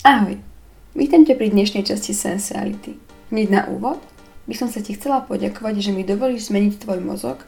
Ahoj, 0.00 0.40
vítam 0.96 1.28
ťa 1.28 1.36
pri 1.36 1.52
dnešnej 1.52 1.84
časti 1.84 2.16
Sensuality. 2.16 2.96
Hneď 3.28 3.46
na 3.52 3.62
úvod 3.68 4.00
by 4.48 4.56
som 4.56 4.72
sa 4.72 4.80
ti 4.80 4.96
chcela 4.96 5.20
poďakovať, 5.20 5.76
že 5.76 5.92
mi 5.92 6.08
dovolíš 6.08 6.48
zmeniť 6.48 6.80
tvoj 6.80 7.04
mozog 7.04 7.44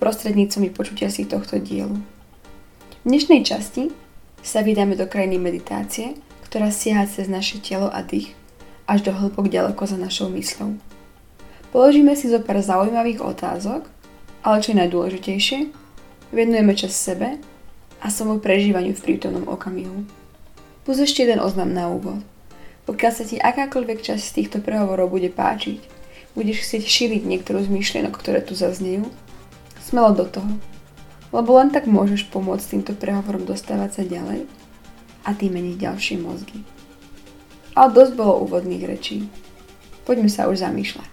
prostredníctvom 0.00 0.72
vypočutia 0.72 1.12
si 1.12 1.28
tohto 1.28 1.60
dielu. 1.60 1.92
V 1.92 3.04
dnešnej 3.04 3.44
časti 3.44 3.92
sa 4.40 4.64
vydáme 4.64 4.96
do 4.96 5.04
krajiny 5.04 5.36
meditácie, 5.36 6.16
ktorá 6.48 6.72
siaha 6.72 7.04
cez 7.04 7.28
naše 7.28 7.60
telo 7.60 7.92
a 7.92 8.00
dých 8.00 8.32
až 8.88 9.04
do 9.04 9.12
hĺbok 9.12 9.52
ďaleko 9.52 9.84
za 9.84 10.00
našou 10.00 10.32
mysľou. 10.32 10.80
Položíme 11.68 12.16
si 12.16 12.32
zo 12.32 12.40
pár 12.40 12.64
zaujímavých 12.64 13.20
otázok, 13.20 13.84
ale 14.40 14.56
čo 14.64 14.72
je 14.72 14.80
najdôležitejšie, 14.88 15.58
venujeme 16.32 16.72
čas 16.72 16.96
sebe 16.96 17.36
a 18.00 18.08
svojmu 18.08 18.40
prežívaniu 18.40 18.96
v 18.96 19.04
prítomnom 19.04 19.44
okamihu. 19.52 20.19
Plus 20.90 21.06
ešte 21.06 21.22
jeden 21.22 21.38
oznam 21.38 21.70
na 21.70 21.86
úvod. 21.86 22.18
Pokiaľ 22.82 23.12
sa 23.14 23.22
ti 23.22 23.38
akákoľvek 23.38 24.02
časť 24.02 24.24
z 24.26 24.34
týchto 24.42 24.58
prehovorov 24.58 25.14
bude 25.14 25.30
páčiť, 25.30 25.78
budeš 26.34 26.66
chcieť 26.66 26.82
šíriť 26.82 27.22
niektorú 27.30 27.62
z 27.62 27.70
myšlienok, 27.70 28.10
ktoré 28.18 28.42
tu 28.42 28.58
zaznejú, 28.58 29.06
smelo 29.78 30.18
do 30.18 30.26
toho. 30.26 30.50
Lebo 31.30 31.62
len 31.62 31.70
tak 31.70 31.86
môžeš 31.86 32.26
pomôcť 32.34 32.74
týmto 32.74 32.98
prehovorom 32.98 33.46
dostávať 33.46 33.90
sa 33.94 34.02
ďalej 34.02 34.50
a 35.22 35.30
tým 35.30 35.62
meniť 35.62 35.78
ďalšie 35.78 36.16
mozgy. 36.26 36.58
Ale 37.78 37.94
dosť 37.94 38.18
bolo 38.18 38.42
úvodných 38.42 38.82
rečí. 38.82 39.30
Poďme 40.02 40.26
sa 40.26 40.50
už 40.50 40.58
zamýšľať. 40.58 41.12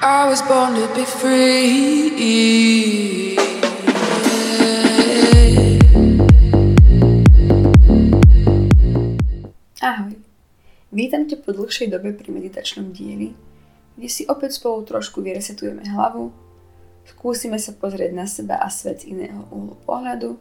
I 0.00 0.32
was 0.32 0.40
born 0.48 0.80
to 0.80 0.88
be 0.96 1.04
free. 1.04 2.31
Dlhšej 11.72 11.88
dobe 11.88 12.12
pri 12.12 12.28
meditačnom 12.28 12.92
dieli, 12.92 13.32
kde 13.96 14.08
si 14.12 14.28
opäť 14.28 14.60
spolu 14.60 14.84
trošku 14.84 15.24
vyresetujeme 15.24 15.88
hlavu, 15.88 16.28
skúsime 17.08 17.56
sa 17.56 17.72
pozrieť 17.72 18.12
na 18.12 18.28
seba 18.28 18.60
a 18.60 18.68
svet 18.68 19.08
iného 19.08 19.48
uhlu 19.48 19.80
pohľadu 19.88 20.36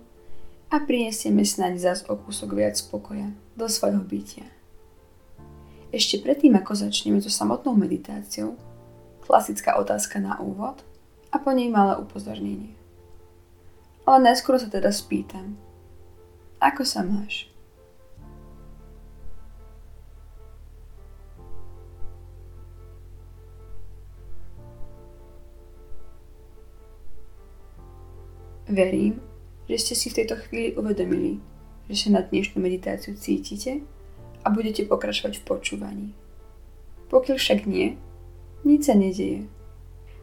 a 0.67 0.83
prinesieme 0.83 1.47
snáď 1.47 1.79
zas 1.79 1.99
o 2.11 2.19
kúsok 2.19 2.59
viac 2.59 2.75
spokoja 2.75 3.31
do 3.55 3.63
svojho 3.71 4.03
bytia. 4.03 4.43
Ešte 5.95 6.19
predtým, 6.19 6.51
ako 6.59 6.75
začneme 6.75 7.23
so 7.23 7.31
samotnou 7.31 7.79
meditáciou, 7.79 8.59
klasická 9.23 9.79
otázka 9.79 10.19
na 10.19 10.35
úvod 10.43 10.83
a 11.31 11.39
po 11.39 11.55
nej 11.55 11.71
malé 11.71 11.95
upozornenie. 11.95 12.75
Ale 14.03 14.19
najskôr 14.19 14.59
sa 14.59 14.67
teda 14.67 14.91
spýtam, 14.91 15.55
ako 16.59 16.83
sa 16.83 17.07
máš? 17.07 17.50
Verím, 28.72 29.19
že 29.67 29.83
ste 29.83 29.94
si 30.00 30.08
v 30.08 30.23
tejto 30.23 30.39
chvíli 30.47 30.72
uvedomili, 30.80 31.44
že 31.91 32.08
sa 32.08 32.16
na 32.16 32.22
dnešnú 32.23 32.64
meditáciu 32.64 33.19
cítite 33.19 33.83
a 34.39 34.47
budete 34.47 34.88
pokračovať 34.88 35.44
v 35.44 35.44
počúvaní. 35.44 36.08
Pokiaľ 37.11 37.36
však 37.36 37.67
nie, 37.67 38.00
nič 38.63 38.88
sa 38.88 38.95
nedieje. 38.95 39.52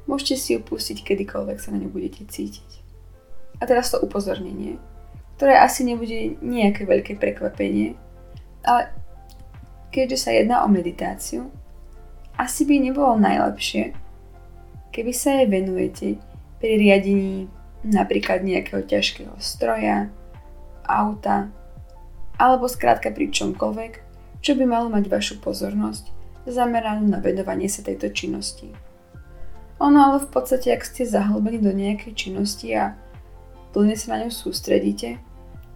Môžete 0.09 0.41
si 0.41 0.49
ju 0.57 0.65
pustiť 0.65 1.05
kedykoľvek 1.05 1.61
sa 1.61 1.77
na 1.77 1.85
ňu 1.85 1.93
budete 1.93 2.25
cítiť. 2.25 2.81
A 3.61 3.69
teraz 3.69 3.93
to 3.93 4.01
upozornenie, 4.01 4.81
ktoré 5.37 5.61
asi 5.61 5.85
nebude 5.85 6.41
nejaké 6.41 6.89
veľké 6.89 7.21
prekvapenie, 7.21 8.01
ale 8.65 8.89
keďže 9.93 10.25
sa 10.25 10.31
jedná 10.33 10.65
o 10.65 10.73
meditáciu, 10.73 11.53
asi 12.41 12.65
by 12.65 12.81
nebolo 12.81 13.21
najlepšie, 13.21 13.93
keby 14.89 15.13
sa 15.13 15.37
jej 15.37 15.53
venujete 15.53 16.17
pri 16.65 16.81
riadení 16.81 17.58
napríklad 17.87 18.43
nejakého 18.43 18.83
ťažkého 18.83 19.35
stroja, 19.39 20.11
auta, 20.87 21.53
alebo 22.39 22.71
skrátka 22.71 23.11
pri 23.11 23.31
čomkoľvek, 23.31 23.93
čo 24.41 24.55
by 24.55 24.65
malo 24.65 24.89
mať 24.89 25.11
vašu 25.11 25.35
pozornosť 25.43 26.19
zameranú 26.49 27.05
na 27.05 27.21
vedovanie 27.21 27.69
sa 27.69 27.85
tejto 27.85 28.09
činnosti. 28.11 28.73
Ono 29.79 29.99
ale 30.01 30.19
v 30.19 30.29
podstate, 30.33 30.75
ak 30.75 30.83
ste 30.83 31.07
zahlbení 31.07 31.63
do 31.63 31.71
nejakej 31.71 32.13
činnosti 32.17 32.73
a 32.75 32.99
plne 33.71 33.95
sa 33.95 34.17
na 34.17 34.27
ňu 34.27 34.33
sústredíte, 34.33 35.23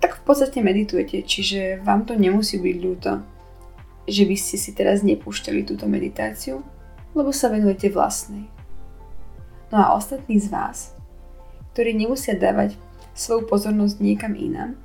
tak 0.03 0.19
v 0.19 0.23
podstate 0.27 0.59
meditujete, 0.59 1.23
čiže 1.23 1.79
vám 1.87 2.03
to 2.03 2.19
nemusí 2.19 2.59
byť 2.59 2.77
ľúto, 2.83 3.23
že 4.11 4.27
by 4.27 4.35
ste 4.35 4.57
si 4.59 4.71
teraz 4.75 5.07
nepúšťali 5.07 5.63
túto 5.63 5.87
meditáciu, 5.87 6.67
lebo 7.15 7.31
sa 7.31 7.47
venujete 7.47 7.87
vlastnej. 7.95 8.51
No 9.71 9.79
a 9.79 9.95
ostatní 9.95 10.43
z 10.43 10.51
vás, 10.51 10.99
ktorí 11.73 11.97
nemusia 11.97 12.37
dávať 12.37 12.77
svoju 13.17 13.49
pozornosť 13.49 13.97
niekam 14.01 14.37
inám, 14.37 14.77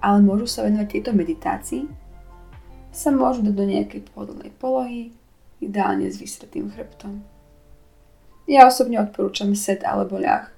ale 0.00 0.24
môžu 0.24 0.48
sa 0.48 0.64
venovať 0.64 0.88
tejto 1.00 1.12
meditácii, 1.12 1.84
sa 2.92 3.12
môžu 3.12 3.44
dať 3.44 3.54
do 3.56 3.64
nejakej 3.68 4.00
pohodlnej 4.12 4.52
polohy, 4.56 5.12
ideálne 5.60 6.08
s 6.08 6.20
vysretým 6.20 6.72
chrbtom. 6.72 7.24
Ja 8.44 8.68
osobne 8.68 9.00
odporúčam 9.00 9.56
set 9.56 9.84
alebo 9.84 10.20
ľah, 10.20 10.52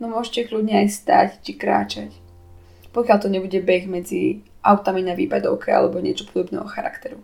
no 0.00 0.08
môžete 0.08 0.48
kľudne 0.48 0.84
aj 0.84 0.88
stať 0.92 1.28
či 1.44 1.52
kráčať, 1.56 2.10
pokiaľ 2.96 3.16
to 3.20 3.28
nebude 3.28 3.60
beh 3.60 3.84
medzi 3.88 4.40
autami 4.64 5.04
na 5.04 5.12
výpadovke 5.12 5.68
alebo 5.68 6.00
niečo 6.00 6.24
podobného 6.28 6.64
charakteru. 6.68 7.20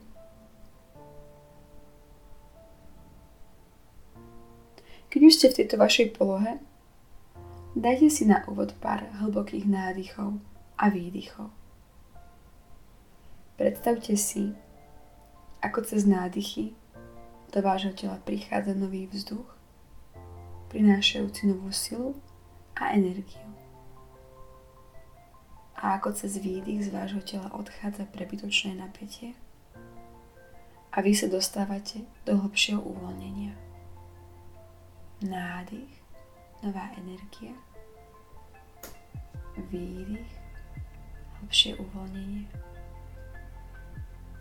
Keď 5.08 5.20
už 5.24 5.32
ste 5.40 5.46
v 5.48 5.56
tejto 5.64 5.80
vašej 5.80 6.12
polohe, 6.12 6.60
Dajte 7.78 8.11
si 8.11 8.27
na 8.27 8.43
úvod 8.50 8.75
pár 8.83 9.06
hlbokých 9.22 9.62
nádychov 9.71 10.43
a 10.75 10.91
výdychov. 10.91 11.47
Predstavte 13.55 14.19
si, 14.19 14.50
ako 15.62 15.87
cez 15.87 16.03
nádychy 16.03 16.75
do 17.55 17.62
vášho 17.62 17.94
tela 17.94 18.19
prichádza 18.27 18.75
nový 18.75 19.06
vzduch, 19.06 19.47
prinášajúci 20.75 21.55
novú 21.55 21.71
silu 21.71 22.19
a 22.75 22.99
energiu. 22.99 23.47
A 25.78 26.03
ako 26.03 26.19
cez 26.19 26.34
výdych 26.34 26.83
z 26.83 26.91
vášho 26.91 27.22
tela 27.22 27.47
odchádza 27.55 28.10
prebytočné 28.10 28.75
napätie 28.75 29.39
a 30.91 30.99
vy 30.99 31.15
sa 31.15 31.31
dostávate 31.31 32.03
do 32.27 32.43
hlbšieho 32.43 32.83
uvoľnenia. 32.83 33.55
Nádych, 35.22 36.07
nová 36.62 36.91
energia 36.98 37.54
výdych, 39.70 40.30
hlbšie 41.42 41.74
uvoľnenie. 41.82 42.46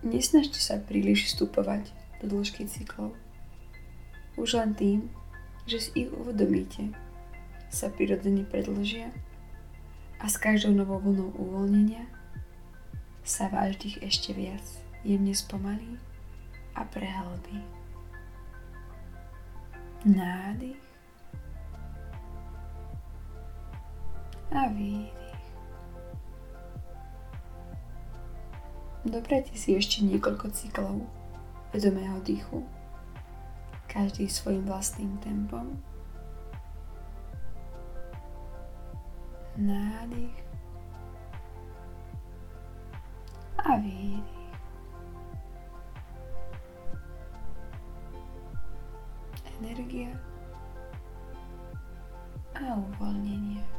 Nesnažte 0.05 0.61
sa 0.61 0.77
príliš 0.77 1.33
vstupovať 1.33 1.89
do 2.21 2.37
dĺžky 2.37 2.69
cyklov. 2.69 3.17
Už 4.37 4.61
len 4.61 4.77
tým, 4.77 5.09
že 5.65 5.89
si 5.89 6.05
ich 6.05 6.09
uvedomíte, 6.13 6.93
sa 7.73 7.89
prirodzene 7.89 8.45
predlžia 8.45 9.09
a 10.21 10.29
s 10.29 10.37
každou 10.37 10.71
novou 10.71 11.01
vlnou 11.01 11.33
uvoľnenia 11.33 12.05
sa 13.27 13.51
váš 13.51 13.75
dých 13.81 13.99
ešte 14.05 14.31
viac 14.31 14.63
jemne 15.03 15.35
spomalí 15.35 15.99
a 16.77 16.85
prehlbí. 16.87 17.59
Nádych 20.07 20.86
a 24.51 24.67
výdych. 24.71 25.13
Doprajte 29.07 29.55
si 29.55 29.75
ešte 29.75 30.03
niekoľko 30.03 30.51
cyklov 30.51 31.03
vedomého 31.71 32.19
dýchu, 32.23 32.63
každý 33.87 34.27
svojim 34.27 34.67
vlastným 34.67 35.15
tempom. 35.23 35.79
Nádych 39.57 40.37
a 43.63 43.79
výdych. 43.79 44.35
Energia 49.57 50.13
a 52.53 52.77
uvoľnenie. 52.77 53.76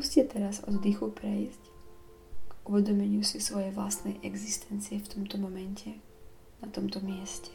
Skúste 0.00 0.24
teraz 0.24 0.64
od 0.64 0.80
dýchu 0.80 1.12
prejsť 1.12 1.60
k 2.48 2.52
uvedomeniu 2.64 3.20
si 3.20 3.36
svojej 3.36 3.68
vlastnej 3.68 4.16
existencie 4.24 4.96
v 4.96 5.04
tomto 5.12 5.36
momente, 5.36 5.92
na 6.64 6.72
tomto 6.72 7.04
mieste. 7.04 7.52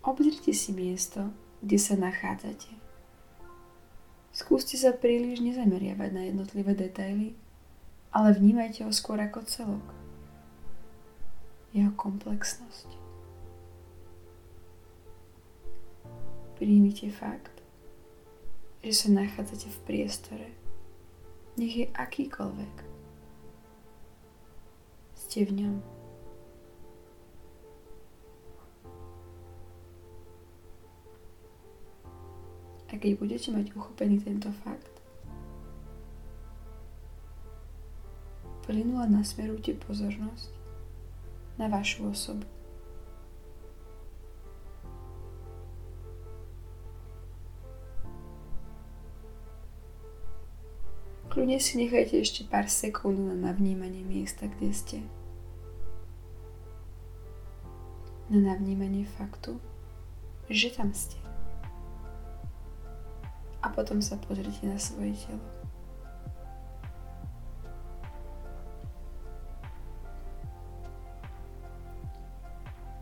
Obzrite 0.00 0.56
si 0.56 0.72
miesto, 0.72 1.28
kde 1.60 1.76
sa 1.76 2.00
nachádzate. 2.00 2.72
Skúste 4.32 4.80
sa 4.80 4.96
príliš 4.96 5.44
nezameriavať 5.44 6.08
na 6.08 6.24
jednotlivé 6.24 6.72
detaily, 6.72 7.36
ale 8.16 8.32
vnímajte 8.32 8.88
ho 8.88 8.92
skôr 8.96 9.20
ako 9.20 9.44
celok. 9.44 9.84
Jeho 11.76 11.92
komplexnosť. 12.00 12.88
Príjmite 16.56 17.12
fakt, 17.12 17.51
že 18.82 18.90
sa 18.90 19.08
nachádzate 19.14 19.70
v 19.70 19.78
priestore. 19.86 20.48
Nech 21.54 21.74
je 21.74 21.86
akýkoľvek. 21.94 22.74
Ste 25.14 25.46
v 25.46 25.52
ňom. 25.62 25.76
A 32.90 33.00
keď 33.00 33.16
budete 33.16 33.48
mať 33.54 33.72
uchopený 33.72 34.20
tento 34.20 34.52
fakt, 34.66 34.92
plynula 38.66 39.08
nasmerujte 39.08 39.78
pozornosť 39.80 40.52
na 41.56 41.72
vašu 41.72 42.12
osobu. 42.12 42.44
Kľudne 51.42 51.58
si 51.58 51.74
nechajte 51.74 52.22
ešte 52.22 52.46
pár 52.46 52.70
sekúnd 52.70 53.18
na 53.18 53.34
navnímanie 53.34 54.06
miesta, 54.06 54.46
kde 54.46 54.70
ste. 54.70 54.98
Na 58.30 58.54
navnímanie 58.54 59.02
faktu, 59.18 59.58
že 60.46 60.70
tam 60.70 60.94
ste 60.94 61.18
a 63.58 63.66
potom 63.74 63.98
sa 63.98 64.14
pozrite 64.22 64.62
na 64.70 64.78
svoje 64.78 65.18
telo. 65.18 65.42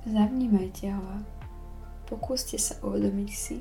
Zavnímajte 0.08 0.88
ho 0.96 1.20
pokúste 2.08 2.56
sa 2.56 2.80
uvedomiť 2.80 3.30
si, 3.36 3.60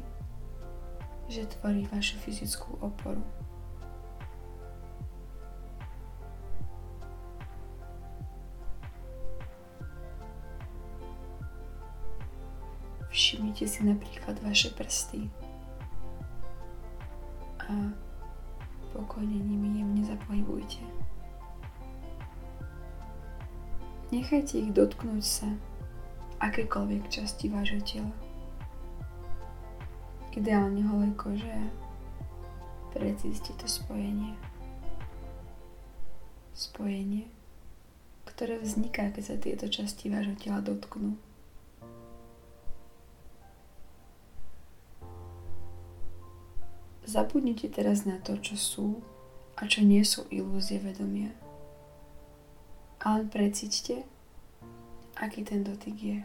že 1.28 1.52
tvorí 1.60 1.84
vašu 1.92 2.16
fyzickú 2.24 2.80
oporu. 2.80 3.39
Všimnite 13.60 13.76
si 13.76 13.84
napríklad 13.84 14.40
vaše 14.40 14.72
prsty 14.72 15.28
a 17.60 17.92
pokojne 18.96 19.36
nimi 19.36 19.84
jemne 19.84 20.00
zapohybujte. 20.08 20.80
Nechajte 24.16 24.64
ich 24.64 24.72
dotknúť 24.72 25.24
sa 25.28 25.52
akékoľvek 26.40 27.12
časti 27.12 27.52
vášho 27.52 27.84
tela. 27.84 28.16
Ideálne 30.40 30.80
holej 30.88 31.12
kože 31.20 31.52
a 31.52 31.68
precíste 32.96 33.52
to 33.60 33.68
spojenie. 33.68 34.40
Spojenie, 36.56 37.28
ktoré 38.24 38.56
vzniká, 38.64 39.12
keď 39.12 39.24
sa 39.28 39.36
tieto 39.36 39.68
časti 39.68 40.08
vášho 40.08 40.40
tela 40.40 40.64
dotknú. 40.64 41.20
Zabudnite 47.10 47.74
teraz 47.74 48.06
na 48.06 48.22
to, 48.22 48.38
čo 48.38 48.54
sú 48.54 48.88
a 49.58 49.66
čo 49.66 49.82
nie 49.82 50.06
sú 50.06 50.30
ilúzie 50.30 50.78
vedomia. 50.78 51.34
A 53.02 53.18
len 53.18 53.26
precíťte, 53.34 54.06
aký 55.18 55.42
ten 55.42 55.66
dotyk 55.66 55.98
je. 55.98 56.20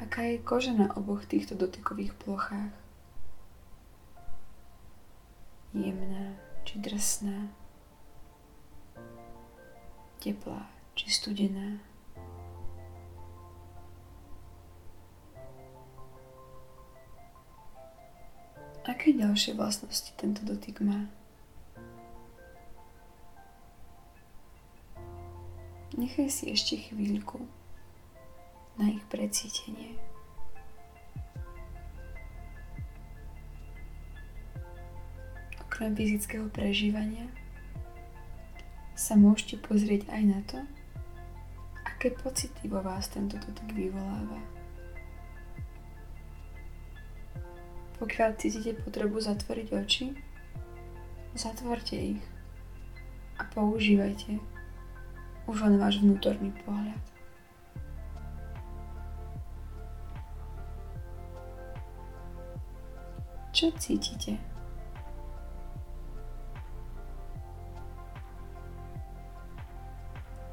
Aká 0.00 0.24
je 0.32 0.40
koža 0.40 0.72
na 0.72 0.88
oboch 0.96 1.28
týchto 1.28 1.52
dotykových 1.52 2.16
plochách. 2.16 2.72
Jemná 5.76 6.32
či 6.64 6.80
drsná. 6.80 7.52
Teplá 10.24 10.72
či 10.96 11.12
studená. 11.12 11.84
Aké 18.84 19.16
ďalšie 19.16 19.56
vlastnosti 19.56 20.12
tento 20.20 20.44
dotyk 20.44 20.84
má? 20.84 21.08
Nechaj 25.96 26.28
si 26.28 26.52
ešte 26.52 26.76
chvíľku 26.76 27.48
na 28.76 28.92
ich 28.92 29.00
precítenie. 29.08 29.96
Okrem 35.64 35.96
fyzického 35.96 36.52
prežívania 36.52 37.24
sa 38.92 39.16
môžete 39.16 39.64
pozrieť 39.64 40.12
aj 40.12 40.22
na 40.28 40.40
to, 40.44 40.58
aké 41.88 42.12
pocity 42.12 42.68
vo 42.68 42.84
vás 42.84 43.08
tento 43.08 43.40
dotyk 43.40 43.72
vyvoláva. 43.72 44.53
Pokiaľ 47.94 48.36
cítite 48.36 48.74
potrebu 48.74 49.22
zatvoriť 49.22 49.68
oči, 49.70 50.12
zatvorte 51.34 51.94
ich 51.94 52.22
a 53.38 53.42
používajte 53.48 54.38
už 55.46 55.56
len 55.66 55.76
váš 55.78 56.02
vnútorný 56.02 56.50
pohľad. 56.62 57.02
Čo 63.54 63.70
cítite? 63.78 64.34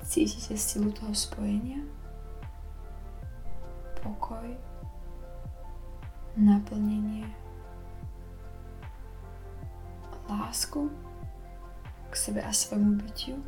Cítite 0.06 0.54
silu 0.54 0.94
toho 0.94 1.16
spojenia? 1.16 1.82
Pokoj? 4.06 4.71
Naplnenie? 6.38 7.42
lásku 10.52 10.92
k 12.10 12.16
sebe 12.16 12.44
a 12.44 12.52
svojmu 12.52 13.00
bytiu? 13.00 13.40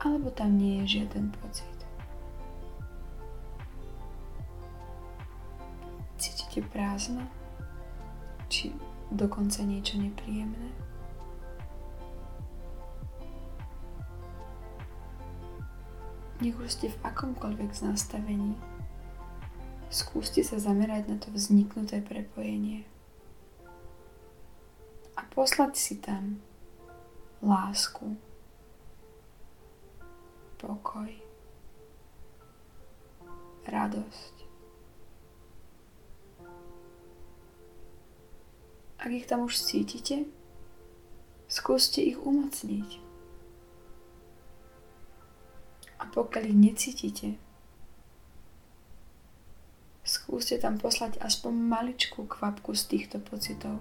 Alebo 0.00 0.30
tam 0.30 0.56
nie 0.56 0.80
je 0.80 1.04
žiaden 1.04 1.28
pocit? 1.42 1.78
Cítite 6.16 6.64
prázdno? 6.72 7.28
Či 8.48 8.72
dokonca 9.12 9.60
niečo 9.60 10.00
nepríjemné? 10.00 10.72
Nech 16.38 16.54
už 16.54 16.70
ste 16.70 16.86
v 16.94 16.98
akomkoľvek 17.02 17.70
z 17.74 17.80
nastavení, 17.90 18.54
skúste 19.90 20.46
sa 20.46 20.62
zamerať 20.62 21.10
na 21.10 21.16
to 21.18 21.34
vzniknuté 21.34 21.98
prepojenie. 21.98 22.86
A 25.18 25.26
poslať 25.34 25.74
si 25.74 25.98
tam 25.98 26.38
lásku, 27.42 28.14
pokoj, 30.62 31.10
radosť. 33.66 34.34
Ak 38.98 39.10
ich 39.10 39.26
tam 39.26 39.46
už 39.46 39.58
cítite, 39.58 40.26
skúste 41.50 41.98
ich 41.98 42.18
umocniť. 42.18 43.07
Pokiaľ 46.18 46.50
ich 46.50 46.58
necítite, 46.58 47.28
skúste 50.02 50.58
tam 50.58 50.74
poslať 50.74 51.14
aspoň 51.22 51.54
maličkú 51.54 52.26
kvapku 52.26 52.74
z 52.74 52.82
týchto 52.90 53.22
pocitov. 53.22 53.78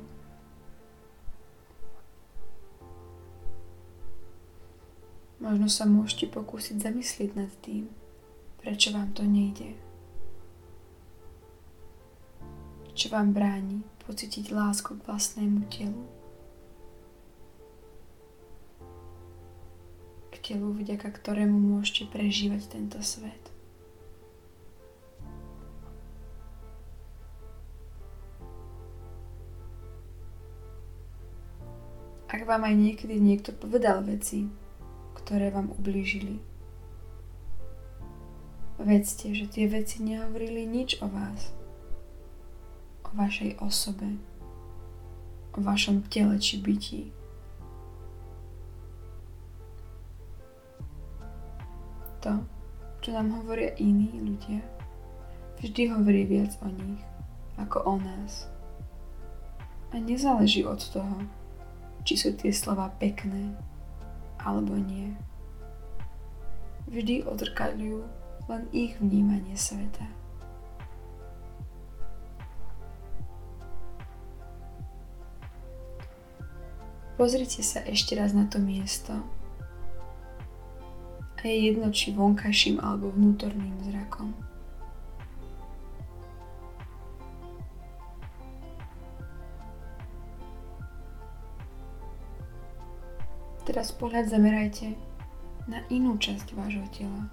Možno 5.42 5.66
sa 5.66 5.90
môžete 5.90 6.30
pokúsiť 6.30 6.78
zamyslieť 6.78 7.32
nad 7.34 7.50
tým, 7.66 7.90
prečo 8.62 8.94
vám 8.94 9.18
to 9.18 9.26
nejde. 9.26 9.74
Čo 12.94 13.18
vám 13.18 13.34
bráni 13.34 13.82
pocítiť 14.06 14.54
lásku 14.54 14.94
k 14.94 15.06
vlastnému 15.10 15.66
telu. 15.74 16.17
Telu, 20.48 20.72
vďaka 20.72 21.12
ktorému 21.12 21.60
môžete 21.60 22.08
prežívať 22.08 22.72
tento 22.72 23.04
svet. 23.04 23.44
Ak 32.32 32.48
vám 32.48 32.64
aj 32.64 32.76
niekedy 32.80 33.20
niekto 33.20 33.52
povedal 33.52 34.08
veci, 34.08 34.48
ktoré 35.20 35.52
vám 35.52 35.76
ublížili, 35.76 36.40
vedzte, 38.80 39.36
že 39.36 39.52
tie 39.52 39.68
veci 39.68 40.00
nehovorili 40.00 40.64
nič 40.64 41.04
o 41.04 41.12
vás 41.12 41.58
o 43.08 43.16
vašej 43.16 43.58
osobe, 43.64 44.20
o 45.56 45.60
vašom 45.64 46.04
tele 46.12 46.36
či 46.40 46.60
bytí. 46.60 47.17
To, 52.28 52.44
čo 53.00 53.16
nám 53.16 53.32
hovoria 53.40 53.72
iní 53.80 54.12
ľudia, 54.20 54.60
vždy 55.64 55.96
hovorí 55.96 56.28
viac 56.28 56.60
o 56.60 56.68
nich 56.68 57.00
ako 57.56 57.88
o 57.88 57.96
nás. 58.04 58.52
A 59.96 60.04
nezáleží 60.04 60.68
od 60.68 60.84
toho, 60.92 61.24
či 62.04 62.20
sú 62.20 62.36
tie 62.36 62.52
slova 62.52 62.92
pekné 63.00 63.56
alebo 64.44 64.76
nie. 64.76 65.16
Vždy 66.92 67.24
odrkadľujú 67.24 68.04
len 68.52 68.64
ich 68.76 69.00
vnímanie 69.00 69.56
sveta. 69.56 70.04
Pozrite 77.16 77.64
sa 77.64 77.80
ešte 77.88 78.20
raz 78.20 78.36
na 78.36 78.52
to 78.52 78.60
miesto. 78.60 79.16
A 81.38 81.42
je 81.48 81.70
jedno, 81.70 81.94
či 81.94 82.18
vonkajším 82.18 82.82
alebo 82.82 83.14
vnútorným 83.14 83.78
zrakom. 83.86 84.34
Teraz 93.68 93.94
pohľad 93.94 94.32
zamerajte 94.34 94.98
na 95.70 95.84
inú 95.94 96.18
časť 96.18 96.58
vášho 96.58 96.88
tela. 96.90 97.30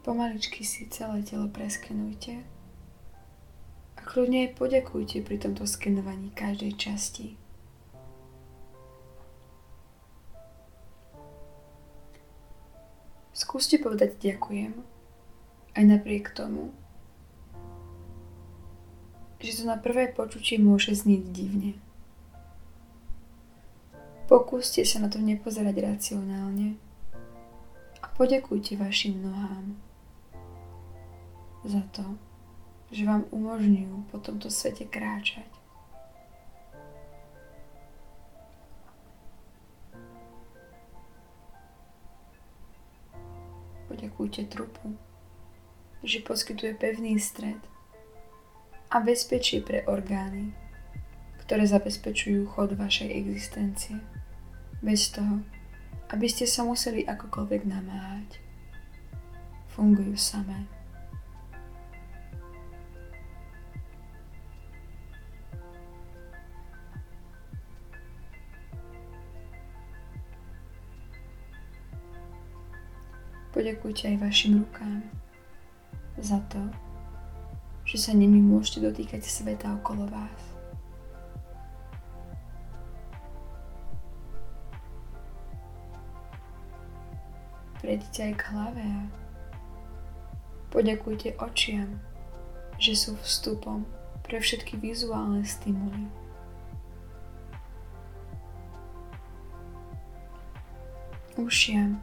Pomaličky 0.00 0.64
si 0.66 0.88
celé 0.90 1.22
telo 1.22 1.46
preskenujte 1.52 2.59
a 4.00 4.08
kľudne 4.08 4.48
aj 4.48 4.56
poďakujte 4.56 5.20
pri 5.20 5.36
tomto 5.36 5.68
skenovaní 5.68 6.32
každej 6.32 6.72
časti. 6.80 7.36
Skúste 13.36 13.76
povedať 13.76 14.16
ďakujem 14.16 14.72
aj 15.76 15.84
napriek 15.84 16.32
tomu, 16.32 16.72
že 19.40 19.60
to 19.60 19.64
na 19.68 19.76
prvé 19.80 20.12
počutie 20.12 20.60
môže 20.60 20.92
znieť 20.92 21.24
divne. 21.32 21.72
Pokúste 24.28 24.84
sa 24.84 25.00
na 25.00 25.08
to 25.08 25.18
nepozerať 25.18 25.76
racionálne 25.80 26.76
a 28.00 28.06
poďakujte 28.14 28.76
vašim 28.76 29.18
nohám 29.24 29.74
za 31.64 31.82
to, 31.90 32.04
že 32.90 33.06
vám 33.06 33.22
umožňujú 33.30 34.10
po 34.10 34.18
tomto 34.18 34.50
svete 34.50 34.86
kráčať. 34.90 35.46
Poďakujte 43.86 44.46
trupu, 44.46 44.94
že 46.02 46.22
poskytuje 46.22 46.78
pevný 46.78 47.18
stred 47.18 47.58
a 48.90 49.02
bezpečie 49.02 49.62
pre 49.62 49.86
orgány, 49.86 50.50
ktoré 51.46 51.66
zabezpečujú 51.66 52.46
chod 52.54 52.78
vašej 52.78 53.10
existencie, 53.10 53.98
bez 54.82 55.10
toho, 55.10 55.42
aby 56.10 56.26
ste 56.26 56.46
sa 56.46 56.62
museli 56.66 57.06
akokoľvek 57.06 57.62
namáhať. 57.66 58.38
Fungujú 59.74 60.14
samé. 60.14 60.79
Poďakujte 73.60 74.08
aj 74.08 74.24
vašim 74.24 74.64
rukám 74.64 75.04
za 76.16 76.40
to, 76.48 76.64
že 77.84 78.08
sa 78.08 78.16
nimi 78.16 78.40
môžete 78.40 78.88
dotýkať 78.88 79.20
sveta 79.20 79.76
okolo 79.76 80.08
vás. 80.08 80.40
Prejdite 87.84 88.32
aj 88.32 88.34
k 88.40 88.42
hlave 88.48 88.80
a 88.80 89.00
poďakujte 90.72 91.36
očiam, 91.36 92.00
že 92.80 92.96
sú 92.96 93.12
vstupom 93.20 93.84
pre 94.24 94.40
všetky 94.40 94.80
vizuálne 94.80 95.44
stimuly. 95.44 96.08
Ušiam, 101.36 102.00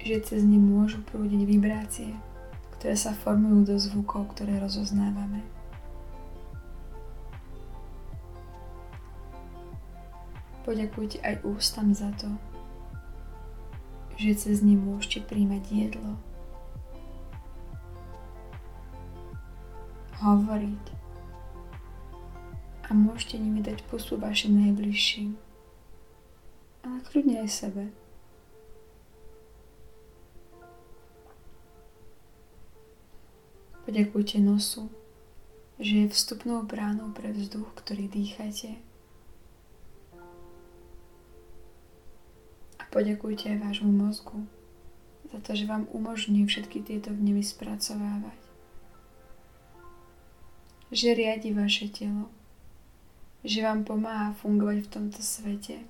že 0.00 0.16
cez 0.24 0.40
ne 0.44 0.56
môžu 0.56 1.04
prúdiť 1.04 1.44
vibrácie, 1.44 2.16
ktoré 2.76 2.96
sa 2.96 3.12
formujú 3.12 3.68
do 3.68 3.76
zvukov, 3.76 4.32
ktoré 4.32 4.56
rozoznávame. 4.56 5.44
Poďakujte 10.64 11.20
aj 11.20 11.44
ústam 11.44 11.92
za 11.92 12.08
to, 12.16 12.30
že 14.16 14.48
cez 14.48 14.56
ne 14.64 14.76
môžete 14.76 15.24
príjmať 15.24 15.62
jedlo, 15.68 16.16
hovoriť 20.20 20.84
a 22.84 22.90
môžete 22.92 23.40
nimi 23.40 23.64
dať 23.64 23.80
pusu 23.88 24.20
vašim 24.20 24.56
najbližším, 24.60 25.36
ale 26.84 26.96
kľudne 27.08 27.40
aj 27.40 27.48
sebe. 27.48 27.84
Poďakujte 33.90 34.38
nosu, 34.38 34.86
že 35.82 36.06
je 36.06 36.14
vstupnou 36.14 36.62
bránou 36.62 37.10
pre 37.10 37.34
vzduch, 37.34 37.74
ktorý 37.74 38.06
dýchate. 38.06 38.78
A 42.78 42.86
poďakujte 42.86 43.50
aj 43.50 43.66
vášmu 43.66 43.90
mozgu 43.90 44.46
za 45.34 45.42
to, 45.42 45.58
že 45.58 45.66
vám 45.66 45.90
umožní 45.90 46.46
všetky 46.46 46.86
tieto 46.86 47.10
vnemy 47.10 47.42
spracovávať. 47.42 48.38
Že 50.94 51.08
riadi 51.10 51.50
vaše 51.50 51.90
telo, 51.90 52.30
že 53.42 53.66
vám 53.66 53.82
pomáha 53.82 54.38
fungovať 54.38 54.86
v 54.86 54.92
tomto 54.94 55.18
svete 55.18 55.82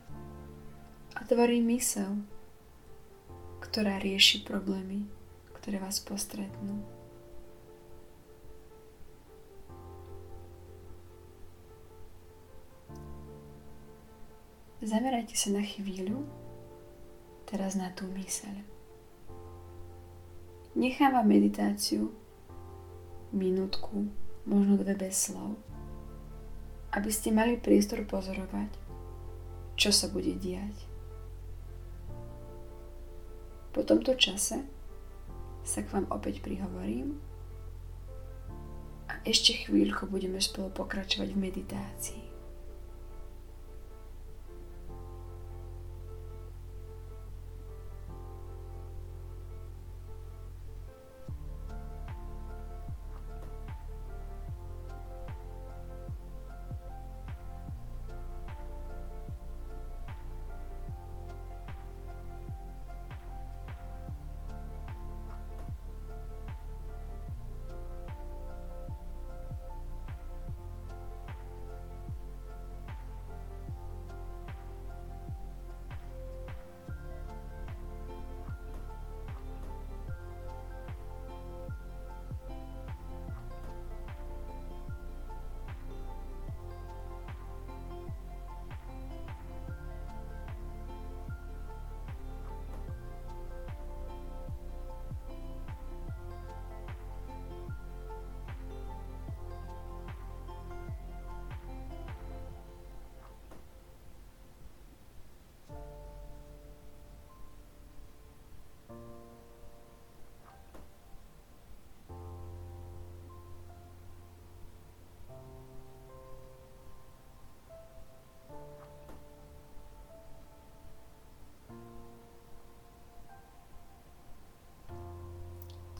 a 1.12 1.20
tvorí 1.28 1.60
mysel, 1.68 2.24
ktorá 3.60 4.00
rieši 4.00 4.40
problémy, 4.40 5.04
ktoré 5.52 5.76
vás 5.76 6.00
postretnú. 6.00 6.99
Zamerajte 14.80 15.36
sa 15.36 15.52
na 15.52 15.60
chvíľu, 15.60 16.24
teraz 17.44 17.76
na 17.76 17.92
tú 17.92 18.08
myseľ. 18.08 18.64
Nechávam 20.72 21.28
meditáciu 21.28 22.08
minútku, 23.28 24.08
možno 24.48 24.80
dve 24.80 24.96
bez 24.96 25.28
slov, 25.28 25.60
aby 26.96 27.12
ste 27.12 27.28
mali 27.28 27.60
priestor 27.60 28.08
pozorovať, 28.08 28.72
čo 29.76 29.92
sa 29.92 30.08
bude 30.08 30.32
diať. 30.40 30.72
Po 33.76 33.84
tomto 33.84 34.16
čase 34.16 34.64
sa 35.60 35.80
k 35.84 35.92
vám 35.92 36.08
opäť 36.08 36.40
prihovorím 36.40 37.20
A 39.12 39.20
ešte 39.28 39.52
chvíľku 39.60 40.08
budeme 40.08 40.40
spolu 40.40 40.72
pokračovať 40.72 41.28
v 41.36 41.42
meditácii. 41.50 42.29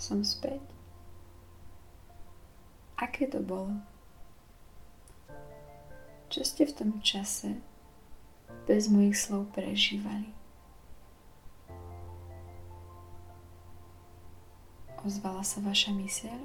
Som 0.00 0.24
späť. 0.24 0.64
Aké 2.96 3.28
to 3.28 3.44
bolo? 3.44 3.76
Čo 6.32 6.40
ste 6.40 6.64
v 6.64 6.72
tom 6.72 6.90
čase 7.04 7.60
bez 8.64 8.88
mojich 8.88 9.20
slov 9.20 9.52
prežívali? 9.52 10.32
Ozvala 15.04 15.44
sa 15.44 15.60
vaša 15.64 15.92
myseľ? 15.96 16.40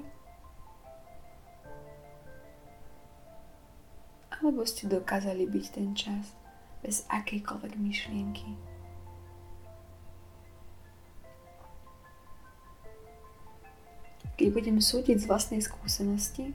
Alebo 4.36 4.64
ste 4.68 4.88
dokázali 4.88 5.48
byť 5.48 5.66
ten 5.72 5.96
čas 5.96 6.36
bez 6.84 7.08
akejkoľvek 7.08 7.72
myšlienky? 7.80 8.75
Keď 14.36 14.48
budem 14.52 14.78
súdiť 14.84 15.16
z 15.16 15.28
vlastnej 15.28 15.64
skúsenosti, 15.64 16.52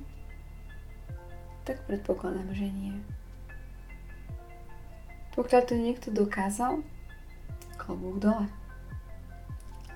tak 1.66 1.82
predpokladám, 1.90 2.54
že 2.54 2.70
nie. 2.70 2.94
Pokiaľ 5.34 5.62
to 5.66 5.74
niekto 5.74 6.14
dokázal, 6.14 6.86
klobúk 7.82 8.22
dole. 8.22 8.46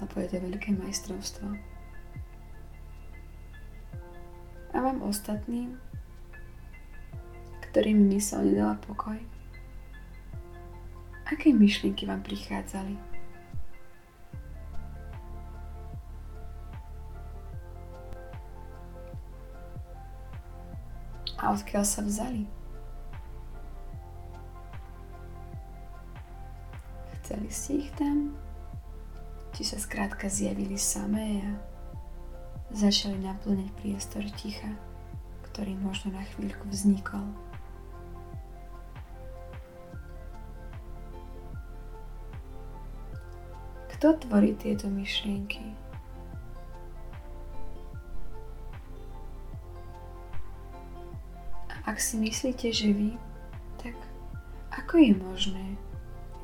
Lebo 0.02 0.13
je 0.17 0.28
to 0.34 0.38
veľké 0.41 0.69
majstrovstvo. 0.74 1.48
A 4.74 4.78
vám 4.82 5.06
ostatným, 5.06 5.78
ktorým 7.69 8.10
mysel 8.12 8.43
nedala 8.50 8.82
pokoj, 8.82 9.15
aké 11.30 11.54
myšlienky 11.54 12.10
vám 12.10 12.26
prichádzali? 12.26 13.14
A 21.45 21.53
odkiaľ 21.53 21.86
sa 21.86 22.01
vzali. 22.01 22.49
Chceli 27.21 27.49
ste 27.53 27.71
ich 27.86 27.89
tam? 27.93 28.34
Či 29.53 29.62
sa 29.69 29.77
skrátka 29.77 30.25
zjavili 30.25 30.77
samé 30.81 31.45
a 31.45 31.51
začali 32.73 33.21
naplňať 33.21 33.69
priestor 33.77 34.25
ticha, 34.34 34.73
ktorý 35.53 35.77
možno 35.77 36.17
na 36.17 36.25
chvíľku 36.34 36.65
vznikol. 36.73 37.23
Kto 43.95 44.17
tvorí 44.27 44.58
tieto 44.58 44.89
myšlienky? 44.91 45.85
Ak 51.86 52.02
si 52.02 52.17
myslíte, 52.17 52.74
že 52.74 52.89
vy, 52.89 53.13
tak 53.78 53.93
ako 54.74 54.98
je 54.98 55.13
možné, 55.13 55.67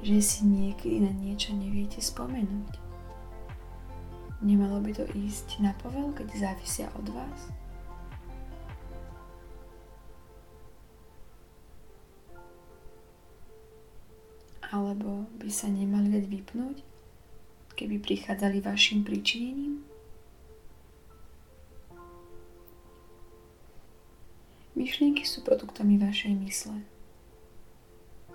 že 0.06 0.21
si 0.21 0.45
niekedy 0.45 1.01
na 1.01 1.10
niečo 1.10 1.58
neviete 1.58 1.97
spomenúť? 1.97 2.77
Nemalo 4.45 4.77
by 4.86 5.01
to 5.01 5.06
ísť 5.17 5.58
na 5.58 5.73
povel, 5.82 6.13
keď 6.13 6.30
závisia 6.38 6.93
od 6.93 7.10
vás? 7.10 7.39
Alebo 14.69 15.25
by 15.41 15.49
sa 15.49 15.65
nemali 15.73 16.21
dať 16.21 16.25
vypnúť, 16.30 16.77
keby 17.73 17.97
prichádzali 17.97 18.62
vašim 18.62 19.01
príčinením? 19.01 19.90
Myšlienky 24.71 25.27
sú 25.27 25.43
produktami 25.43 25.99
vašej 25.99 26.31
mysle. 26.47 26.79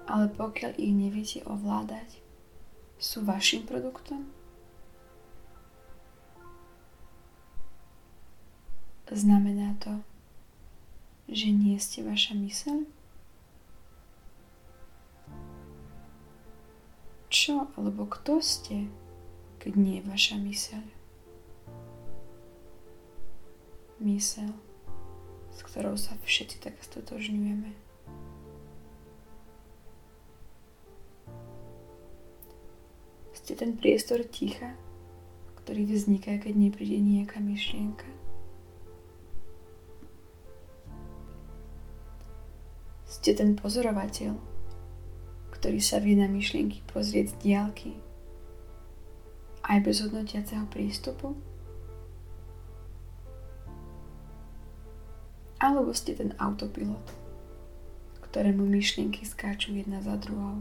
Ale 0.05 0.29
pokiaľ 0.29 0.77
ich 0.77 0.92
neviete 0.92 1.40
ovládať, 1.49 2.20
sú 3.01 3.25
vašim 3.25 3.64
produktom? 3.64 4.29
Znamená 9.09 9.81
to, 9.81 10.05
že 11.33 11.49
nie 11.49 11.79
ste 11.81 12.05
vaša 12.05 12.37
myseľ? 12.37 12.85
Čo 17.33 17.72
alebo 17.81 18.05
kto 18.07 18.44
ste, 18.44 18.92
keď 19.59 19.72
nie 19.75 19.94
je 19.99 20.09
vaša 20.11 20.37
myseľ? 20.37 20.85
Myseľ 24.05 24.76
s 25.57 25.64
ktorou 25.64 25.97
sa 25.97 26.12
všetci 26.21 26.61
tak 26.61 26.77
stotožňujeme. 26.85 27.73
Ste 33.33 33.53
ten 33.57 33.73
priestor 33.79 34.21
ticha, 34.29 34.77
ktorý 35.64 35.88
vzniká, 35.88 36.37
keď 36.37 36.53
nepríde 36.53 37.01
nejaká 37.01 37.40
myšlienka. 37.40 38.05
Ste 43.09 43.33
ten 43.33 43.57
pozorovateľ, 43.57 44.37
ktorý 45.57 45.81
sa 45.81 45.99
vie 46.05 46.21
na 46.21 46.29
myšlienky 46.29 46.85
pozrieť 46.90 47.33
z 47.33 47.37
diálky, 47.42 47.92
aj 49.66 49.79
bez 49.83 50.05
hodnotiaceho 50.05 50.69
prístupu. 50.71 51.35
Alebo 55.57 55.97
ste 55.97 56.12
ten 56.12 56.37
autopilot, 56.37 57.16
ktorému 58.29 58.61
myšlienky 58.69 59.25
skáču 59.25 59.73
jedna 59.73 60.05
za 60.05 60.21
druhou. 60.21 60.61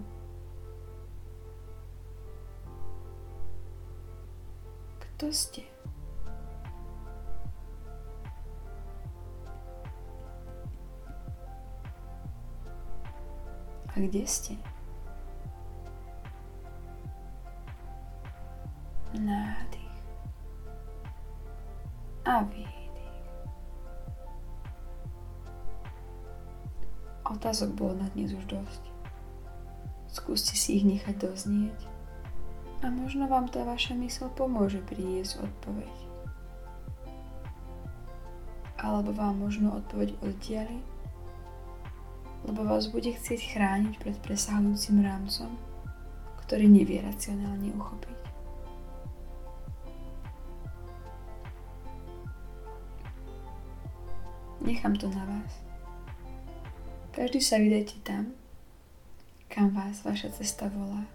Kto 5.03 5.31
ste? 5.35 5.63
A 13.95 13.99
kde 13.99 14.27
ste? 14.27 14.59
Nádych. 19.15 19.95
A 22.27 22.43
vy. 22.43 22.74
Otázok 27.45 27.77
bolo 27.77 27.93
na 28.01 28.09
dnes 28.17 28.33
už 28.33 28.41
dosť. 28.49 28.83
Skúste 30.09 30.57
si 30.57 30.81
ich 30.81 30.85
nechať 30.89 31.29
doznieť 31.29 31.77
a 32.81 32.89
možno 32.89 33.29
vám 33.29 33.45
tá 33.53 33.61
vaša 33.61 33.93
mysl 34.01 34.33
pomôže 34.33 34.81
priniesť 34.81 35.45
odpoveď. 35.45 35.93
Alebo 38.81 39.13
vám 39.13 39.45
možno 39.45 39.77
odpoveď 39.77 40.17
oddiali, 40.25 40.81
lebo 42.49 42.65
vás 42.65 42.89
bude 42.89 43.13
chcieť 43.13 43.37
chrániť 43.53 44.01
pred 44.01 44.17
presahujúcim 44.25 45.05
rámcom, 45.05 45.53
ktorý 46.49 46.65
nevie 46.65 46.97
racionálne 47.05 47.69
uchopiť. 47.77 48.17
Nechám 54.65 54.97
to 54.97 55.13
na 55.13 55.29
vás. 55.29 55.74
Každý 57.15 57.39
sa 57.39 57.55
vydajte 57.55 58.03
tam, 58.03 58.35
kam 59.47 59.71
vás 59.71 60.03
vaša 60.03 60.35
cesta 60.35 60.67
volá. 60.67 61.07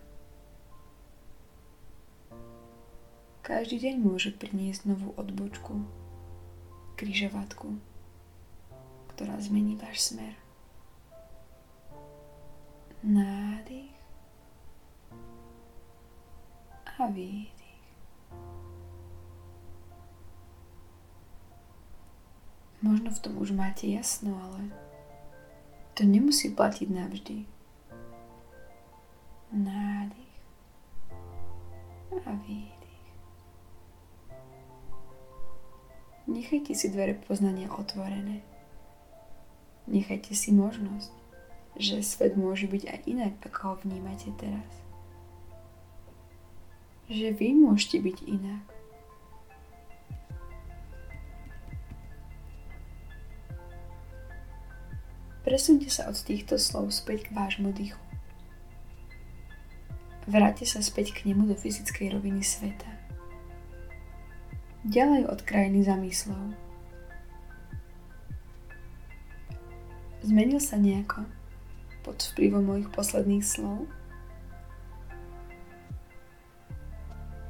Každý 3.44 3.76
deň 3.84 4.00
môže 4.00 4.32
priniesť 4.32 4.88
novú 4.88 5.12
odbočku, 5.20 5.84
križovatku, 6.96 7.76
ktorá 9.12 9.36
zmení 9.44 9.76
váš 9.76 10.08
smer. 10.08 10.40
Nádych 13.04 13.92
a 16.96 17.12
výdych. 17.12 17.84
Možno 22.80 23.12
v 23.12 23.20
tom 23.20 23.36
už 23.36 23.52
máte 23.52 23.84
jasno, 23.84 24.32
ale 24.40 24.72
to 26.00 26.08
nemusí 26.08 26.48
platiť 26.48 26.88
navždy. 26.88 27.44
Nádych 29.52 30.32
a 32.24 32.32
výdych. 32.40 33.04
Nechajte 36.24 36.72
si 36.72 36.88
dvere 36.88 37.20
poznania 37.28 37.68
otvorené. 37.68 38.40
Nechajte 39.84 40.32
si 40.32 40.56
možnosť, 40.56 41.12
že 41.76 42.00
svet 42.00 42.32
môže 42.32 42.64
byť 42.64 42.82
aj 42.88 42.98
inak, 43.04 43.34
ako 43.44 43.60
ho 43.60 43.74
vnímate 43.84 44.32
teraz. 44.40 44.72
Že 47.12 47.36
vy 47.36 47.48
môžete 47.60 48.00
byť 48.00 48.18
inak. 48.24 48.64
Presunte 55.50 55.90
sa 55.90 56.06
od 56.06 56.14
týchto 56.14 56.62
slov 56.62 56.94
späť 56.94 57.26
k 57.26 57.34
vášmu 57.34 57.74
dýchu. 57.74 57.98
Vráte 60.30 60.62
sa 60.62 60.78
späť 60.78 61.10
k 61.10 61.34
nemu 61.34 61.50
do 61.50 61.58
fyzickej 61.58 62.14
roviny 62.14 62.38
sveta 62.38 63.00
ďalej 64.86 65.28
od 65.28 65.40
krajiny 65.44 65.84
zamyslov. 65.84 66.56
Zmenil 70.24 70.60
sa 70.60 70.76
nejako 70.76 71.24
pod 72.04 72.16
vplyvom 72.32 72.64
mojich 72.64 72.88
posledných 72.92 73.44
slov? 73.44 73.88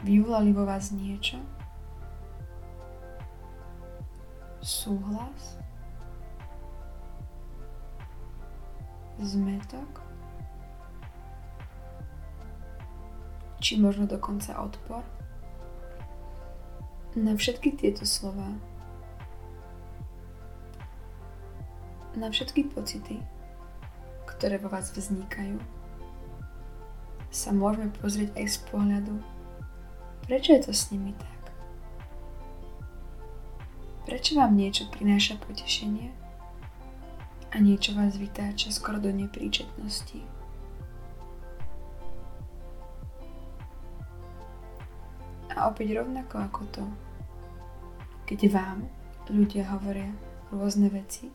Vyvolali 0.03 0.51
vo 0.51 0.65
vás 0.67 0.91
niečo? 0.91 1.39
Súhlas? 4.65 5.60
Zmetok? 9.21 10.01
Či 13.61 13.77
možno 13.77 14.09
dokonca 14.09 14.57
odpor? 14.57 15.05
na 17.19 17.35
všetky 17.35 17.75
tieto 17.75 18.07
slova, 18.07 18.55
na 22.15 22.31
všetky 22.31 22.71
pocity, 22.71 23.19
ktoré 24.31 24.63
vo 24.63 24.71
vás 24.71 24.95
vznikajú, 24.95 25.59
sa 27.35 27.51
môžeme 27.51 27.91
pozrieť 27.99 28.31
aj 28.39 28.47
z 28.47 28.59
pohľadu, 28.71 29.15
prečo 30.27 30.55
je 30.55 30.63
to 30.71 30.73
s 30.75 30.95
nimi 30.95 31.11
tak. 31.19 31.43
Prečo 34.07 34.39
vám 34.39 34.55
niečo 34.55 34.87
prináša 34.91 35.39
potešenie 35.43 36.15
a 37.51 37.57
niečo 37.59 37.99
vás 37.99 38.15
vytáča 38.15 38.71
skoro 38.71 39.03
do 39.03 39.11
nepríčetnosti. 39.11 40.23
A 45.51 45.67
opäť 45.67 45.99
rovnako 45.99 46.35
ako 46.41 46.63
to, 46.71 46.85
keď 48.31 48.41
vám 48.55 48.79
ľudia 49.27 49.67
hovoria 49.75 50.15
rôzne 50.55 50.87
veci, 50.89 51.27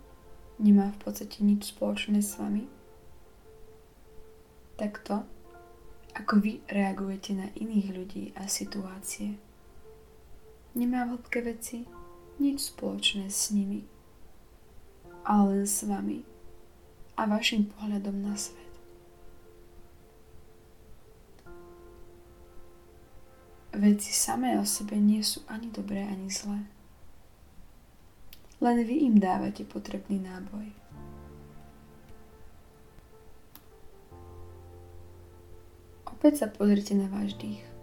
nemá 0.58 0.96
v 0.96 1.00
podstate 1.04 1.44
nič 1.44 1.76
spoločné 1.76 2.24
s 2.24 2.40
vami, 2.40 2.64
tak 4.80 5.04
to, 5.04 5.24
ako 6.16 6.40
vy 6.40 6.64
reagujete 6.72 7.36
na 7.36 7.52
iných 7.60 7.88
ľudí 7.92 8.24
a 8.40 8.48
situácie, 8.48 9.36
nemá 10.80 11.04
v 11.04 11.20
hĺbke 11.20 11.44
veci 11.44 11.84
nič 12.40 12.72
spoločné 12.72 13.28
s 13.28 13.52
nimi, 13.52 13.84
ale 15.26 15.44
len 15.50 15.66
s 15.66 15.82
vami 15.84 16.22
a 17.18 17.26
vašim 17.26 17.66
pohľadom 17.74 18.22
na 18.22 18.38
svet. 18.38 18.62
Veci 23.76 24.14
samé 24.16 24.56
o 24.56 24.64
sebe 24.64 24.96
nie 24.96 25.20
sú 25.20 25.44
ani 25.52 25.68
dobré, 25.68 26.06
ani 26.08 26.32
zlé. 26.32 26.64
Len 28.64 28.78
vy 28.88 29.12
im 29.12 29.20
dávate 29.20 29.68
potrebný 29.68 30.24
náboj. 30.24 30.72
Opäť 36.08 36.46
sa 36.46 36.48
pozrite 36.48 36.96
na 36.96 37.12
váš 37.12 37.36
dých. 37.36 37.76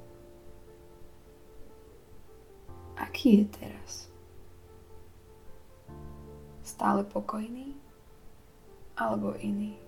Je 3.23 3.47
Stále 6.83 7.07
pokojný? 7.07 7.79
Alebo 8.99 9.39
iný? 9.39 9.79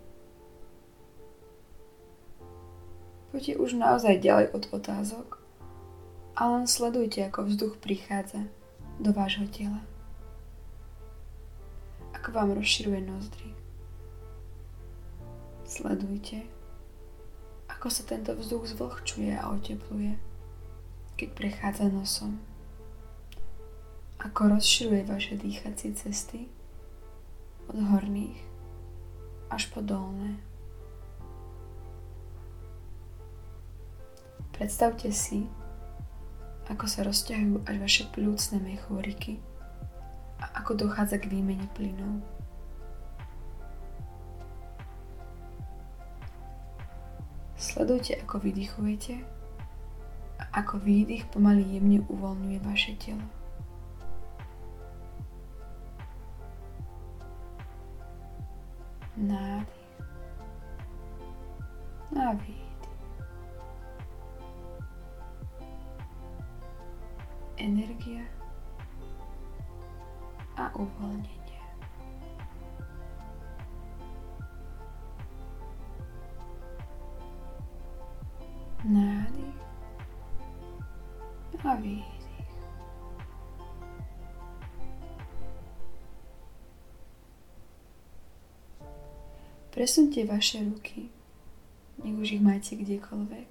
Poďte 3.35 3.59
už 3.59 3.75
naozaj 3.75 4.23
ďalej 4.23 4.55
od 4.55 4.71
otázok 4.71 5.43
a 6.39 6.55
len 6.55 6.71
sledujte, 6.71 7.27
ako 7.27 7.51
vzduch 7.51 7.83
prichádza 7.83 8.47
do 9.03 9.11
vášho 9.11 9.51
tela. 9.51 9.83
Ako 12.15 12.31
vám 12.31 12.55
rozširuje 12.55 13.03
nozdry. 13.03 13.51
Sledujte, 15.67 16.47
ako 17.75 17.91
sa 17.91 18.07
tento 18.07 18.39
vzduch 18.39 18.71
zvlhčuje 18.71 19.35
a 19.35 19.51
otepluje, 19.51 20.15
keď 21.19 21.29
prechádza 21.35 21.91
nosom. 21.91 22.39
Ako 24.23 24.55
rozširuje 24.55 25.11
vaše 25.11 25.35
dýchacie 25.35 25.91
cesty 25.99 26.54
od 27.69 27.79
horných 27.79 28.39
až 29.53 29.71
po 29.71 29.81
dolné. 29.85 30.37
Predstavte 34.55 35.11
si, 35.11 35.51
ako 36.71 36.87
sa 36.87 37.05
rozťahujú 37.05 37.67
až 37.67 37.77
vaše 37.83 38.05
plúcne 38.15 38.63
mechúriky 38.63 39.43
a 40.41 40.63
ako 40.63 40.87
dochádza 40.87 41.21
k 41.21 41.29
výmene 41.29 41.67
plynov. 41.75 42.23
Sledujte, 47.59 48.15
ako 48.23 48.39
vydychujete 48.39 49.27
a 50.39 50.45
ako 50.63 50.79
výdych 50.79 51.27
pomaly 51.35 51.65
jemne 51.75 52.07
uvoľňuje 52.07 52.59
vaše 52.63 52.95
telo. 53.01 53.44
Nádych 59.17 59.85
a 62.15 62.33
výdych. 62.33 62.65
energia 67.65 68.21
a 70.61 70.69
uvoľnenie. 70.77 71.63
Nádych 78.85 79.59
a 81.65 81.73
výdych. 81.81 82.14
Presunte 89.75 90.23
vaše 90.23 90.63
ruky, 90.63 91.11
nech 91.99 92.15
už 92.15 92.39
ich 92.39 92.43
máte 92.47 92.79
kdekoľvek, 92.79 93.51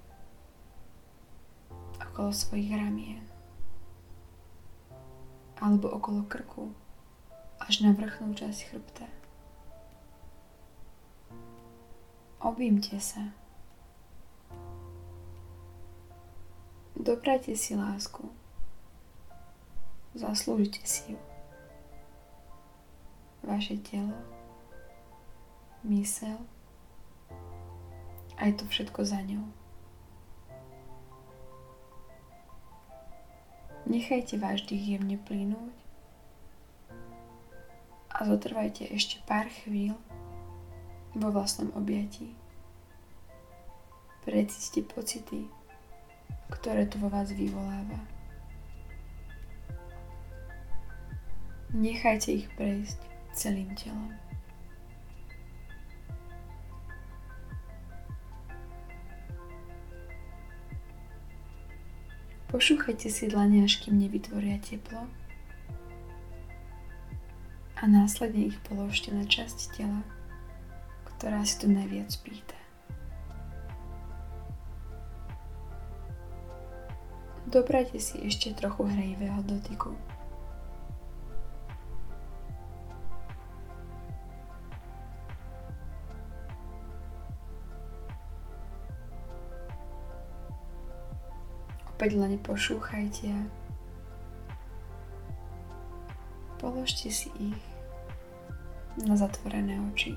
okolo 2.00 2.32
svojich 2.32 2.72
ramien, 2.72 3.28
alebo 5.60 5.92
okolo 5.92 6.24
krku, 6.24 6.72
až 7.60 7.84
na 7.84 7.92
vrchnú 7.92 8.32
časť 8.32 8.72
chrbta. 8.72 9.04
Objímte 12.40 12.96
sa. 13.04 13.36
Doprajte 16.96 17.52
si 17.52 17.76
lásku. 17.76 18.32
Zaslúžite 20.16 20.80
si 20.88 21.12
ju. 21.12 21.20
Vaše 23.44 23.76
telo 23.84 24.33
mysel 25.84 26.40
a 28.40 28.48
je 28.48 28.52
to 28.56 28.64
všetko 28.66 29.04
za 29.04 29.20
ňou. 29.22 29.46
Nechajte 33.84 34.40
váš 34.40 34.64
dých 34.64 34.96
jemne 34.96 35.20
plynúť 35.20 35.76
a 38.10 38.24
zotrvajte 38.24 38.88
ešte 38.88 39.20
pár 39.28 39.46
chvíľ 39.62 39.92
vo 41.14 41.28
vlastnom 41.30 41.68
objatí. 41.76 42.32
Precíťte 44.24 44.88
pocity, 44.88 45.46
ktoré 46.48 46.88
to 46.88 46.96
vo 46.96 47.12
vás 47.12 47.28
vyvoláva. 47.28 48.00
Nechajte 51.76 52.40
ich 52.40 52.48
prejsť 52.56 52.98
celým 53.36 53.68
telom. 53.76 54.23
Pošúchajte 62.54 63.10
si 63.10 63.26
dlane, 63.26 63.66
až 63.66 63.82
kým 63.82 63.98
nevytvoria 63.98 64.62
teplo 64.62 65.10
a 67.74 67.82
následne 67.90 68.46
ich 68.46 68.54
položte 68.62 69.10
na 69.10 69.26
časť 69.26 69.74
tela, 69.74 70.06
ktorá 71.02 71.42
si 71.42 71.58
tu 71.58 71.66
najviac 71.66 72.14
pýta. 72.22 72.54
Dobrajte 77.50 77.98
si 77.98 78.22
ešte 78.22 78.54
trochu 78.54 78.86
hrejivého 78.86 79.42
dotyku. 79.42 79.90
Opäť 92.04 92.20
len 92.20 92.36
pošúchajte 92.36 93.32
položte 96.60 97.08
si 97.08 97.32
ich 97.40 97.64
na 99.00 99.16
zatvorené 99.16 99.80
oči. 99.88 100.12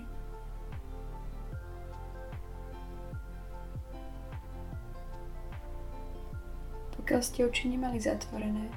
Pokiaľ 7.00 7.22
ste 7.24 7.48
oči 7.48 7.72
nemali 7.72 8.04
zatvorené, 8.04 8.68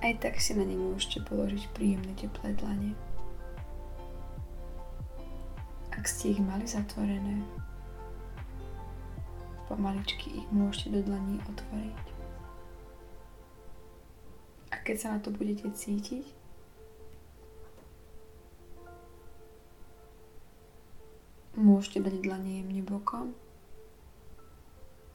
aj 0.00 0.16
tak 0.16 0.40
si 0.40 0.56
na 0.56 0.64
ne 0.64 0.80
môžete 0.80 1.28
položiť 1.28 1.68
príjemné 1.76 2.16
teplé 2.16 2.56
dlane. 2.56 2.96
Ak 5.92 6.08
ste 6.08 6.32
ich 6.32 6.40
mali 6.40 6.64
zatvorené, 6.64 7.44
pomaličky 9.72 10.44
ich 10.44 10.48
môžete 10.52 10.92
do 10.92 11.00
dlaní 11.00 11.40
otvoriť. 11.48 12.04
A 14.68 14.76
keď 14.84 14.96
sa 15.00 15.08
na 15.16 15.18
to 15.24 15.32
budete 15.32 15.64
cítiť, 15.72 16.28
môžete 21.56 22.04
dať 22.04 22.20
dlanie 22.20 22.60
jemne 22.60 22.84
bokom 22.84 23.32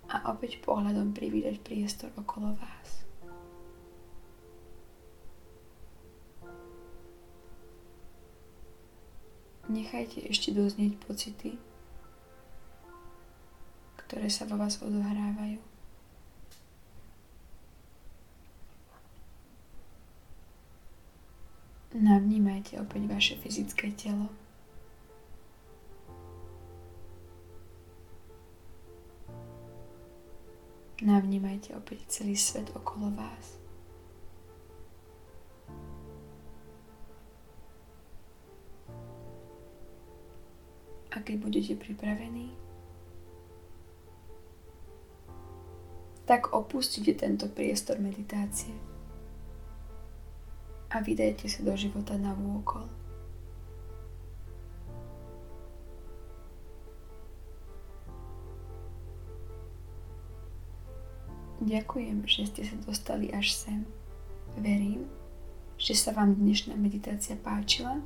a 0.09 0.33
opäť 0.33 0.57
pohľadom 0.65 1.13
privídať 1.13 1.61
priestor 1.61 2.09
okolo 2.17 2.57
vás. 2.57 3.05
Nechajte 9.67 10.23
ešte 10.31 10.55
doznieť 10.55 10.95
pocity, 11.03 11.59
ktoré 14.07 14.31
sa 14.31 14.47
vo 14.47 14.55
vás 14.55 14.79
odohrávajú. 14.79 15.59
Navnímajte 21.97 22.79
opäť 22.79 23.03
vaše 23.11 23.35
fyzické 23.35 23.91
telo. 23.91 24.31
Navnímajte 31.03 31.75
opäť 31.75 32.07
celý 32.07 32.39
svet 32.39 32.71
okolo 32.73 33.11
vás. 33.11 33.59
A 41.11 41.19
keď 41.19 41.35
budete 41.43 41.73
pripravení, 41.73 42.66
tak 46.27 46.51
opustite 46.51 47.15
tento 47.15 47.47
priestor 47.47 48.03
meditácie 48.03 48.75
a 50.91 50.99
vydajte 50.99 51.47
sa 51.47 51.63
do 51.63 51.71
života 51.79 52.19
na 52.19 52.35
vôkol. 52.35 52.83
Ďakujem, 61.63 62.23
že 62.27 62.47
ste 62.47 62.61
sa 62.63 62.75
dostali 62.85 63.31
až 63.33 63.55
sem. 63.55 63.83
Verím, 64.59 65.09
že 65.75 65.97
sa 65.97 66.13
vám 66.13 66.37
dnešná 66.37 66.75
meditácia 66.79 67.35
páčila, 67.39 67.99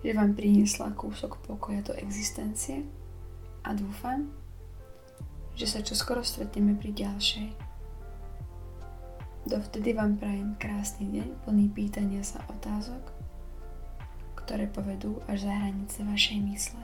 že 0.00 0.16
vám 0.16 0.32
priniesla 0.32 0.92
kúsok 0.96 1.40
pokoja 1.44 1.84
do 1.84 1.92
existencie 1.98 2.84
a 3.66 3.76
dúfam, 3.76 4.39
že 5.60 5.68
sa 5.68 5.84
čoskoro 5.84 6.24
stretneme 6.24 6.72
pri 6.72 6.96
ďalšej. 6.96 7.52
Dovtedy 9.44 9.92
vám 9.92 10.16
prajem 10.16 10.56
krásny 10.56 11.04
deň 11.12 11.28
plný 11.44 11.68
pýtania 11.76 12.24
sa 12.24 12.40
otázok, 12.48 13.12
ktoré 14.40 14.64
povedú 14.72 15.20
až 15.28 15.44
za 15.44 15.52
hranice 15.52 16.00
vašej 16.00 16.38
mysle. 16.48 16.80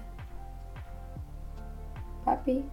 Papík. 2.28 2.68